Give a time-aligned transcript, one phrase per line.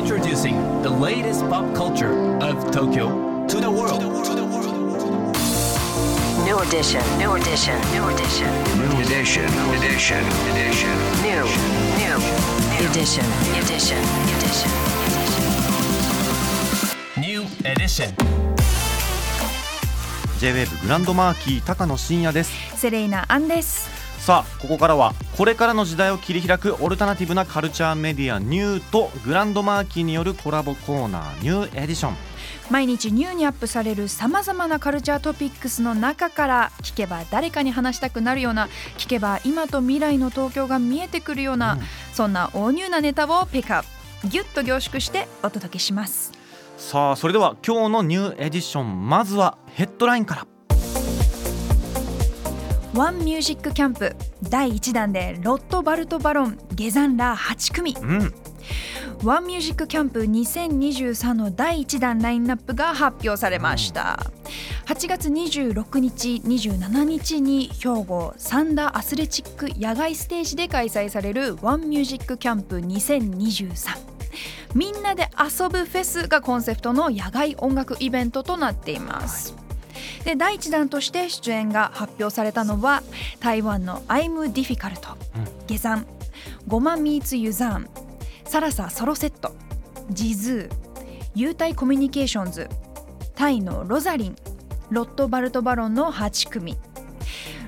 [0.00, 4.00] Introducing the latest pop culture of Tokyo to the world.
[6.42, 8.48] New edition, new edition, new edition.
[8.80, 9.44] New edition,
[9.76, 10.94] edition, edition.
[11.20, 11.44] New,
[12.00, 12.16] new,
[12.88, 13.26] edition,
[13.60, 14.00] edition,
[14.40, 14.70] edition.
[17.20, 18.14] New edition.
[20.38, 32.16] J-WAVE グランドマーキー高野真也ですセレイナアンですさあここからはこれからの時代を切り開くオルタナティブなカルチャーメディアニューとグランドマーキーによるコラボコーナーニューエディション。
[32.70, 41.78] 毎日ニューにアップされるさまざまなカルチャートピックスの中から聞けば誰かに話したくなるような聞けば今と未来の東京が見えてくるような、
[42.12, 44.00] そんな大ニューなネタをピックアップ。
[44.28, 46.32] ギュッと凝縮してお届けします
[46.76, 50.46] さあそれでは今日のニューエディションまずはヘッドラインから
[52.94, 57.96] ONE MUSIC CAMP 第1弾で ROTH BART BARON、GEZAN ら8組。
[58.00, 58.34] うん。
[59.22, 64.18] ワンミュージックキャンプ2023の第1弾ラインナップが発表されました。
[64.86, 73.98] 8月26日27日に兵庫サンダーアスレチック野外ステージで開催されるワンミュージックキャンプ2023
[74.74, 79.54] みんなで遊ぶフェスがコンセプトの野外音楽イベントとなっています、
[80.24, 83.02] で第1弾として出演が発表されたのは
[83.40, 85.16] 台湾の I'm Difficult、
[85.66, 86.06] 下山
[86.66, 87.88] ゴマミーツユザーン
[88.44, 89.54] サラサソロセット
[90.10, 90.76] ジズー
[91.34, 92.68] 優待コミュニケーションズ
[93.34, 94.36] タイのロザリン
[94.90, 96.76] ロット・バルト・バロンの8組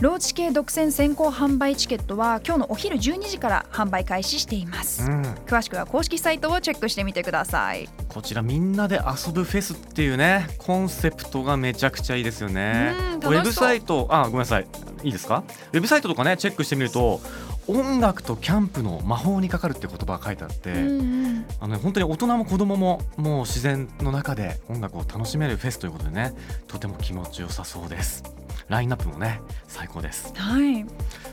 [0.00, 5.22] ローチ系独占先行販売チケットは今日のお昼12時から販売開始しています、うん。
[5.22, 7.88] 詳しくは公式サイトをチェックしてみてください。
[8.08, 12.94] こちらみんなで遊ぶフェスっていうねコンセプトがめちゃくちゃいいですよね。
[13.16, 14.68] ウェブサイトあごめんなさい。
[15.02, 15.42] いいですか？
[15.72, 17.20] ウェブサイトとかねチェックしてみると
[17.66, 21.46] 音楽とキャンプの魔法にかかるって言葉が書いてあって、うんうん。
[21.58, 26.34] あのね本当に大人も子供ももう自然の中で音楽を楽しめるフェスということでね
[26.68, 28.22] とても気持ちよさそうです
[28.68, 30.32] ラインナップもね最高です。
[30.34, 30.84] はい。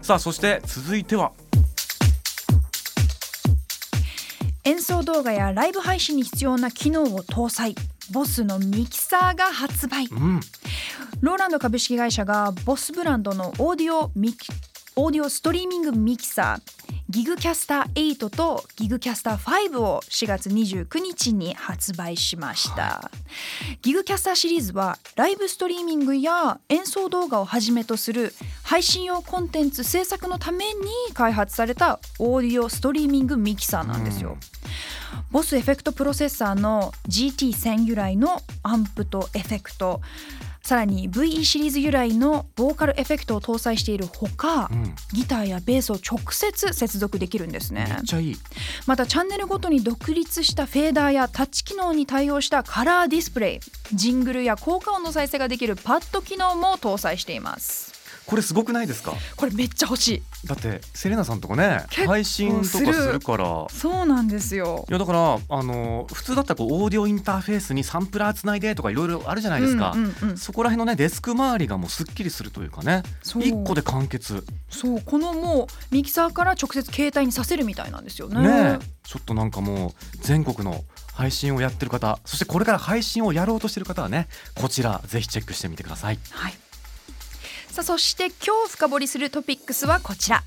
[0.00, 1.32] さあそして続いては。
[4.64, 7.74] 演奏動画やライブ配信に必要な機能を搭載。
[8.12, 10.06] ボスのミキサーが発売。
[10.06, 10.40] うん。
[11.20, 14.52] ローランド株式会社がボスブランドのオーディオミキ
[14.96, 16.81] オーディオストリーミングミキサー
[17.12, 23.10] ギグキャスター8とギグキャスター5を4月29日に発売しました、
[23.82, 30.72] ギグキャスターシリーズはライブストリーミングや演奏動画をはじめとする配信用コンテンツ制作のために
[31.12, 34.38] 開発されたオーディオストリーミングミキサーなんですよ、
[35.30, 40.00] ボスエフェクトプロセッサーの GT1000 由来のアンプとエフェクト
[40.64, 44.94] さらに VE シリーズ由来のボーカルエフェクトを搭載しているほか、うん。
[45.12, 47.86] ギターやベースを直接接続できるんですね。
[47.88, 48.36] めっちゃいい。
[48.86, 53.60] またチャンネルごとに独立したフェーダーやタッチ機能に対応したカラーディスプレイ
[53.94, 57.91] ジングルや効果音の再生ができるパッド機能も搭載しています
[58.26, 59.14] これすごくないですか？
[59.36, 60.22] これめっちゃ欲しい。
[60.46, 63.66] だってセレナさんとかね配信とかするから。
[63.68, 64.86] そうなんですよ。
[64.88, 73.02] いやだからあの普通だったらこうオーディオインターフェースにサンプラーつないでとかいろいろあるじゃないですか、うんうんうんそこら辺のねデスク周りがもうすっきりするというかね。
[73.40, 74.44] 一個で完結。
[74.70, 75.00] そう。
[75.02, 78.40] このもうミキサーから直接携帯にさせるみたいなんですよね。
[78.40, 86.18] ねちょっとなんかもう全国の配信をやってる方そしてこれから配信をやろうとしてる方はねこちらぜひチェックしてみてください。
[86.30, 86.54] はい。
[87.72, 90.42] さあそして今日深掘りするトピックスはこちら。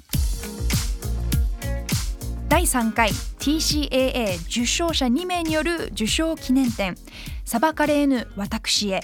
[2.47, 6.96] 第3回 TCAA 受賞者2名による受賞記念展
[7.44, 9.02] 「サバカレーヌ私へ」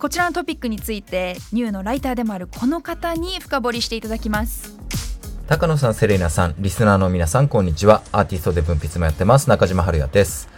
[0.00, 4.74] こちらのトピックについてニューのライターでもあるこの方に深掘りしていただきます。
[5.46, 8.02] 高野さん、セレーナさん、リスナーの皆さん、こんにちは。
[8.12, 10.48] アーティストで文筆もやってます、中島春也です。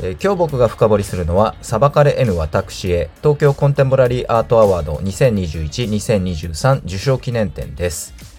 [0.00, 8.31] えー今日僕が深掘りするのは、サバカレ N 私へ、東京コンテンポラリーアートアワード2021-2023受賞記念展です。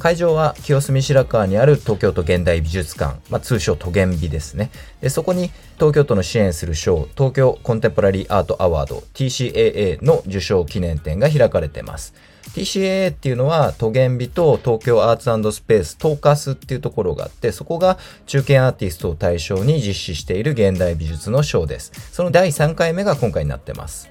[0.00, 5.10] 会場は清澄白河にある東京都現代美術館、まあ、通称都現美ですねで。
[5.10, 12.14] そこに東京都の支援する賞、東京コンテンポラリーアートアワード TCAA の受賞記念展が開かれています。
[12.54, 24.10] TCAA っていうのは都現美と東京アーツスペーストーカスっていうところがあってそこが中堅アーティストを対象に実施している現代美術の賞ですその第3回目が今回になってます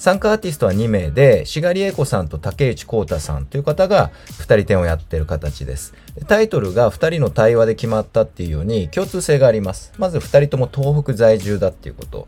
[0.00, 5.92] 参加アーティストは2名で、しがりえこさんと竹内幸太さんという方が2人展をやっている形です。
[6.26, 9.92] タイトルが2人の対話で決まったっていうように共通性があります。
[9.98, 12.26] まず2人とも東北在住だっていうこと。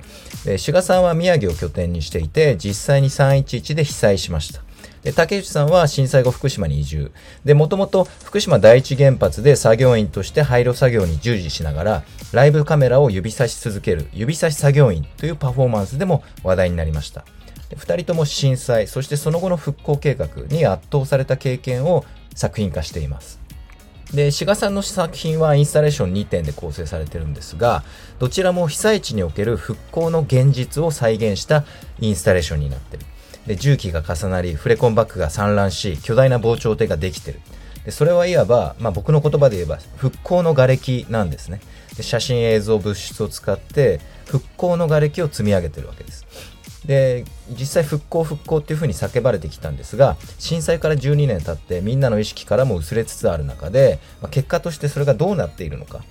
[0.59, 4.61] 志賀さんは宮城を拠点にしていて、実際に311で被災しました。
[5.03, 7.11] で竹内さんは震災後福島に移住
[7.45, 12.03] でもともと福島第一原発で作業員として廃炉作業に従事しながら
[12.33, 17.25] ライブカメラを指差し続ける指差し作業員というパフォーマンスでも話題になりました
[17.77, 22.05] 2人とも震災そしてその後の復興計画に圧倒された経験を
[22.35, 23.43] 作品化しています
[24.15, 27.83] で、志賀さんの作品はインスタレーション2点で構成されてるんですが、
[28.19, 31.65] どちらも被災地における復興の現実を再現した
[31.99, 33.07] インスタレーションになってる。
[33.47, 37.41] で、重機が重なり、フレコンバッグが散乱し、巨大な防潮堤ができてる。
[37.87, 41.61] で、それはいわば、まあ僕の言葉で言えば、復興の瓦礫なんですね。
[41.97, 46.27] で、写真映像物質を使って、復興の瓦礫を積み上げてるわけです。
[46.87, 56.03] で実際復興復興っていうふうに叫ばれてきたんですが震災から12年経ってみんなの意識からも薄れつつある中で、まあ、結果としてそれがどうなっているのか。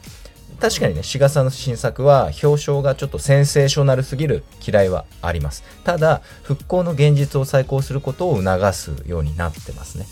[0.59, 5.63] 確かにね志賀さんの新作は表彰がちょっとセンセーショナルすぎる嫌いはあります。
[5.83, 10.05] ただ復興の現実を再考することを促すようになってますね。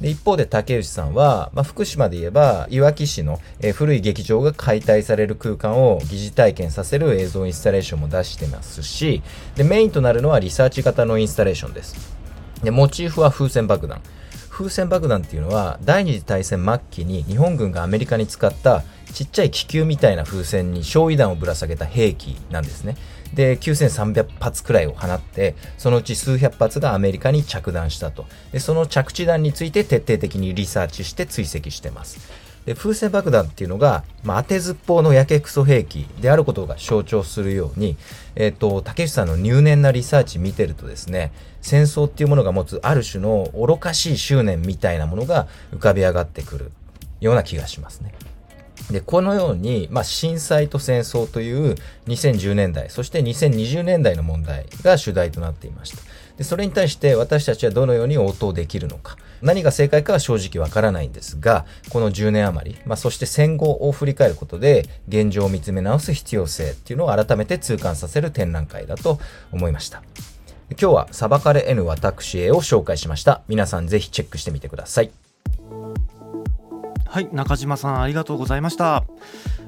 [0.00, 9.22] で一方で竹内さんは、まあ、福島で言えばいわき市の、えー古い劇場が解体される空間を疑似体験させる映像インスタレーションも出してますし
[9.56, 12.16] でメインとなるのはリサーチ型のインスタレーションです。
[12.62, 14.00] でモチーフは風船爆弾。
[14.54, 22.96] 風船爆弾っていうのは第二次大戦末期に日本軍がアメリカに使ったちっちゃい気球みたいな風船に焼夷弾をぶら下げた兵器なんですね。
[23.34, 28.26] で9300発くらいを放ってそのうち数百発がアメリカに着弾したと。
[28.52, 32.20] でその着地弾について徹底的にリサーチして追跡してます。
[32.66, 37.96] で風船爆弾っていうのが、まあ、当てずっぽうのやけくそ兵器であることが象徴するように、
[38.36, 46.72] えっ、と、竹内さんの入念なリサーチ見てるとですね、戦争っていうものが持つある種の愚かしい執念みたいなものが浮かび上がってくる
[47.20, 48.14] ような気がしますね。
[48.90, 51.76] で、このように、まあ、震災と戦争という
[52.06, 55.98] 2010年代、そして2020年代の問題が主題となっていました。
[56.36, 59.16] で、それに対して私たちはどのように応答できるのか。
[59.44, 69.20] 何が正解かは正直わからないんですが、この10年余り、まあ、そして戦後を振り返ることで、現状を見つめ直す必要性っていうのを改めて痛感させる展覧会だと
[69.52, 70.02] 思いました。
[70.70, 73.42] 今日は裁かれ N 私へを紹介しました。
[73.46, 75.10] 皆さんぜひチェックしてみてください。
[77.06, 79.04] はい中島さんありがとうございました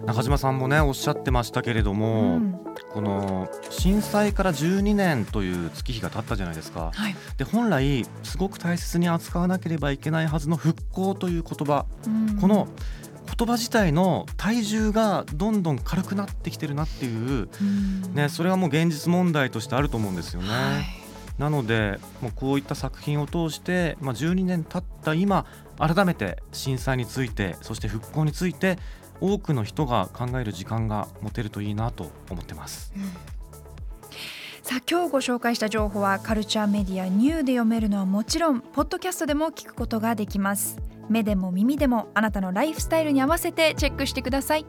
[0.04, 2.58] 中島さんもねおっしゃってましたけれども、うん
[2.96, 6.92] この震災から12年という月日が経ったじゃないですか。
[6.94, 7.14] はい。
[7.36, 12.38] で本来すごく大切に扱わなければいけないはずの復興という言葉、うん。
[12.40, 12.68] この
[13.26, 18.14] 言葉自体の体重がどんどん軽くなってきてるなっていう、うん。
[18.14, 20.48] ね、それはもう現実問題としてあると思うんですよね。
[20.48, 21.06] はい
[21.38, 25.44] なのでもうこういった作品を通して、まあ、12年経った今
[25.78, 28.78] 改めて震災についてそして復興について
[29.20, 32.92] 多くの人が考える時間が持てるといいなと思ってます。
[34.62, 40.78] さあ今日ご紹介した情報はカルチャーメディアニューで読めるのはもちろんポッドキャストでも聞くことができます。
[41.08, 44.66] 目でも耳でもあなたのライフスタイルに合わせてチェックしてください